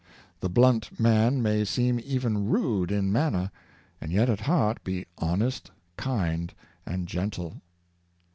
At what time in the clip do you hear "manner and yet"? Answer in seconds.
3.11-4.31